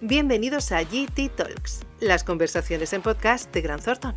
[0.00, 4.14] Bienvenidos a GT Talks, las conversaciones en podcast de Grant Thornton.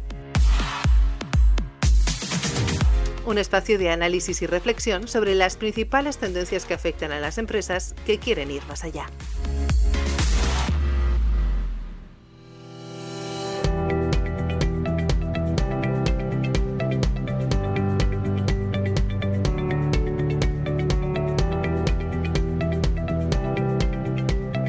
[3.26, 7.96] Un espacio de análisis y reflexión sobre las principales tendencias que afectan a las empresas
[8.06, 9.08] que quieren ir más allá.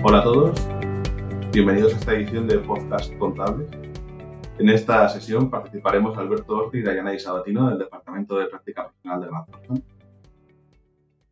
[0.05, 0.72] Hola a todos,
[1.53, 3.67] bienvenidos a esta edición de Podcast Contable.
[4.59, 9.27] En esta sesión participaremos Alberto Ortiz y Dayana Isabatino del Departamento de Práctica Profesional de
[9.27, 9.85] Grant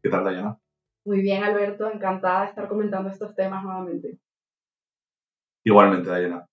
[0.02, 0.58] ¿Qué tal, Dayana?
[1.06, 4.18] Muy bien, Alberto, encantada de estar comentando estos temas nuevamente.
[5.64, 6.46] Igualmente, Dayana.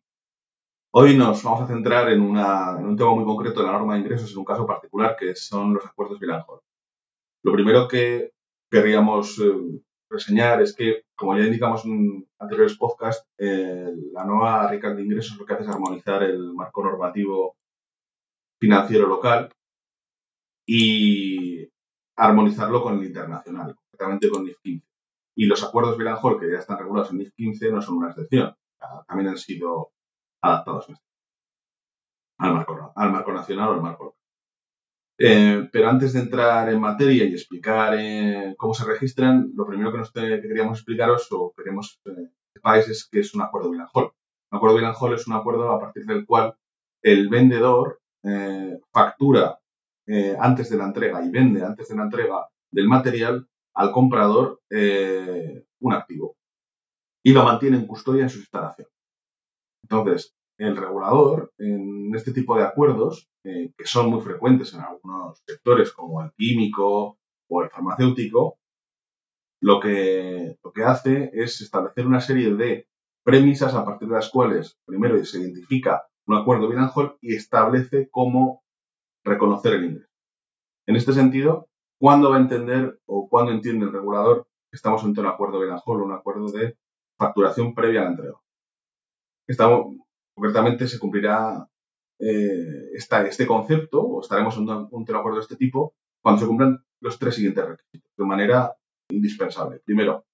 [0.93, 4.31] Hoy nos vamos a centrar en, un tema muy concreto de la norma de ingresos,
[4.31, 6.63] en un caso particular, que son los acuerdos bilaterales.
[7.43, 8.31] Lo primero que
[8.71, 14.95] querríamos eh, reseñar es que, como ya indicamos en anteriores podcasts, eh, la nueva RICAC
[14.95, 17.55] de ingresos lo que hace es armonizar el marco normativo
[18.59, 19.51] financiero local
[20.65, 21.67] y
[22.15, 24.87] armonizarlo con el internacional, concretamente con NIF 15.
[25.35, 28.55] Y los acuerdos Bilanjol, que ya están regulados en NIF 15, no son una excepción.
[29.07, 29.91] También han sido
[30.41, 30.87] adaptados
[32.39, 34.26] al marco, al marco nacional o al marco local.
[35.19, 39.91] Eh, pero antes de entrar en materia y explicar eh, cómo se registran, lo primero
[39.91, 42.11] que, nos queríamos explicaros o queremos que
[42.53, 44.11] sepáis es que es un acuerdo bill Un
[44.51, 46.55] acuerdo bill es un acuerdo a partir del cual
[47.01, 49.59] el vendedor eh, factura
[50.39, 55.93] antes de la entrega y vende antes de la entrega del material al comprador un
[55.93, 56.37] activo
[57.23, 58.87] y lo mantiene en custodia en su instalación.
[59.83, 65.41] Entonces, el regulador en este tipo de acuerdos, eh, que son muy frecuentes en algunos
[65.47, 67.17] sectores como el químico
[67.47, 68.59] o el farmacéutico,
[69.61, 72.89] lo que, lo que hace es establecer una serie de
[73.23, 78.63] premisas a partir de las cuales primero se identifica un acuerdo Bilanjol y establece cómo
[79.23, 80.11] reconocer el ingreso.
[80.85, 81.69] En este sentido,
[82.01, 86.01] ¿cuándo va a entender o cuándo entiende el regulador que estamos ante un acuerdo Bilanjol
[86.01, 86.77] o un acuerdo de
[87.17, 88.41] facturación previa a la entrega?
[89.47, 89.95] Estamos,
[90.35, 91.65] concretamente se cumplirá
[92.19, 96.83] eh, este concepto o estaremos en un, un acuerdo de este tipo cuando se cumplan
[96.99, 98.75] los tres siguientes requisitos de manera
[99.09, 99.79] indispensable.
[99.85, 100.25] Primero,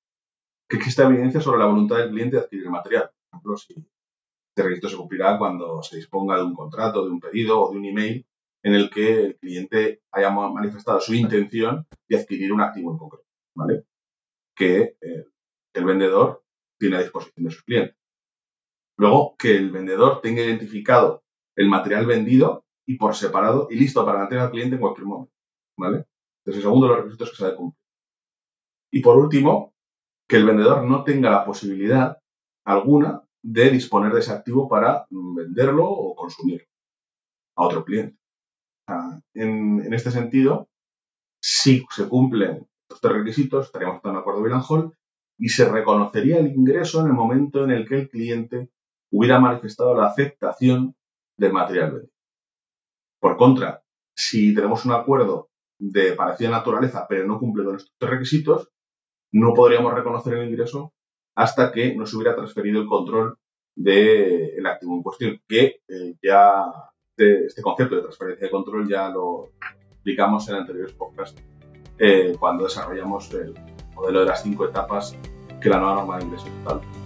[0.67, 3.11] que exista evidencia sobre la voluntad del cliente de adquirir el material.
[3.29, 7.19] Por ejemplo, si este requisito se cumplirá cuando se disponga de un contrato, de un
[7.19, 8.25] pedido o de un email
[8.63, 13.27] en el que el cliente haya manifestado su intención de adquirir un activo en concreto,
[13.55, 13.83] ¿vale?
[14.55, 15.25] Que eh,
[15.73, 16.43] el vendedor
[16.79, 17.97] tiene a disposición de sus clientes.
[18.97, 21.22] Luego, que el vendedor tenga identificado
[21.55, 25.07] el material vendido y por separado y listo para la entrega al cliente en cualquier
[25.07, 25.33] momento.
[25.77, 26.05] ¿Vale?
[26.39, 27.83] Entonces, segundo, los requisitos que se debe cumplir.
[28.91, 29.73] Y por último,
[30.27, 32.17] que el vendedor no tenga la posibilidad
[32.65, 36.67] alguna de disponer de ese activo para venderlo o consumirlo
[37.55, 38.17] a otro cliente.
[39.33, 40.69] en, este sentido,
[41.41, 44.91] si se cumplen estos requisitos, estaríamos en acuerdo Bill
[45.39, 48.69] y se reconocería el ingreso en el momento en el que el cliente
[49.11, 50.95] hubiera manifestado la aceptación
[51.37, 52.09] del material.
[53.19, 53.83] Por contra,
[54.15, 55.49] si tenemos un acuerdo
[55.79, 58.69] de parecida naturaleza, pero no cumple con estos requisitos,
[59.31, 60.93] no podríamos reconocer el ingreso
[61.35, 63.37] hasta que nos hubiera transferido el control
[63.75, 66.65] del activo en cuestión, que eh, ya
[67.17, 69.51] este, concepto de transferencia de control ya lo
[69.91, 71.41] explicamos en anteriores podcasts
[71.97, 73.53] eh, cuando desarrollamos el
[73.95, 75.17] modelo de las cinco etapas
[75.61, 77.02] que la nueva norma de ingresos total.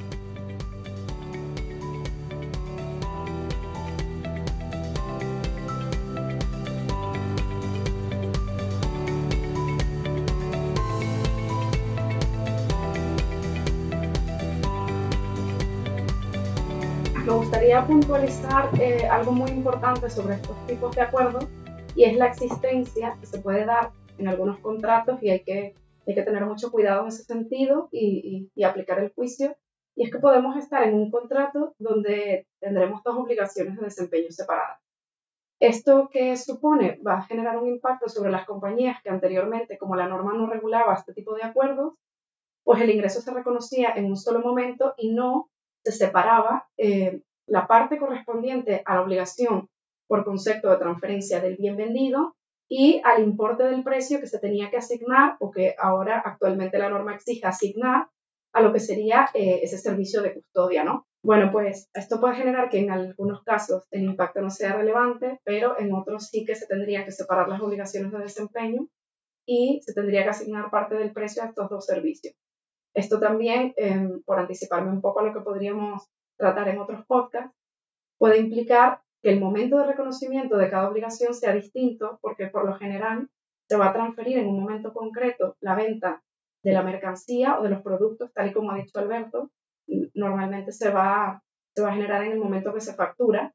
[17.67, 21.47] Gustaría puntualizar eh, algo muy importante sobre estos tipos de acuerdos
[21.95, 25.75] y es la existencia que se puede dar en algunos contratos y hay que,
[26.07, 29.57] hay que tener mucho cuidado en ese sentido y, y, aplicar el juicio.
[29.97, 34.79] Y es que podemos estar en un contrato donde tendremos dos obligaciones de desempeño separadas.
[35.59, 37.01] ¿Esto que supone?
[37.05, 40.93] Va a generar un impacto sobre las compañías que anteriormente, como la norma no regulaba
[40.93, 41.95] este tipo de acuerdos,
[42.63, 45.49] pues el ingreso se reconocía en un solo momento y no
[45.83, 49.69] se separaba eh, la parte correspondiente a la obligación
[50.07, 52.35] por concepto de transferencia del bien vendido
[52.69, 56.89] y al importe del precio que se tenía que asignar o que ahora actualmente la
[56.89, 58.07] norma exige asignar
[58.53, 61.05] a lo que sería eh, ese servicio de custodia, ¿no?
[61.23, 65.79] Bueno, pues esto puede generar que en algunos casos el impacto no sea relevante, pero
[65.79, 68.87] en otros sí que se tendría que separar las obligaciones de desempeño
[69.45, 72.35] y se tendría que asignar parte del precio a estos dos servicios.
[72.93, 77.55] Esto también, em, por anticiparme un poco a lo que podríamos tratar en otros podcasts,
[78.17, 82.75] puede implicar que el momento de reconocimiento de cada obligación sea distinto porque por lo
[82.75, 83.29] general
[83.67, 86.23] se va a transferir en un momento concreto la venta
[86.63, 89.51] de la mercancía o de los productos, tal y como ha dicho Alberto,
[90.13, 91.41] normalmente se va,
[91.75, 93.53] se va a generar en el momento que se factura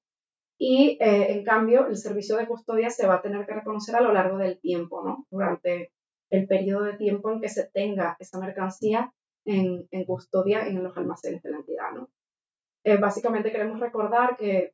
[0.58, 4.00] y eh, en cambio el servicio de custodia se va a tener que reconocer a
[4.00, 5.26] lo largo del tiempo, ¿no?
[5.30, 5.92] Durante
[6.30, 9.12] el periodo de tiempo en que se tenga esa mercancía
[9.44, 11.61] en, en custodia en los almacenes de la.
[12.84, 14.72] Eh, básicamente queremos recordar que,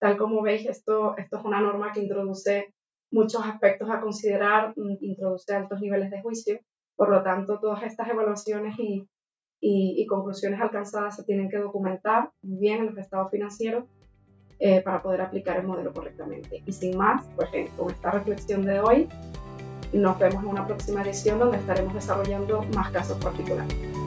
[0.00, 2.74] tal como veis, esto, esto es una norma que introduce
[3.10, 6.58] muchos aspectos a considerar, mm, introduce altos niveles de juicio,
[6.96, 9.08] por lo tanto, todas estas evaluaciones y,
[9.60, 13.84] y, conclusiones alcanzadas se tienen que documentar bien en los estados financieros
[14.58, 16.62] eh, para poder aplicar el modelo correctamente.
[16.66, 19.08] Y sin más, pues con esta reflexión de hoy,
[19.92, 24.03] nos vemos en una próxima edición donde estaremos desarrollando más casos particulares.